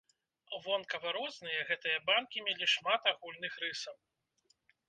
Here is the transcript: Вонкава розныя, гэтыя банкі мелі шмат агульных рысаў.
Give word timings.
Вонкава 0.63 1.09
розныя, 1.17 1.59
гэтыя 1.71 1.97
банкі 2.09 2.43
мелі 2.49 2.65
шмат 2.75 3.01
агульных 3.15 3.53
рысаў. 3.67 3.97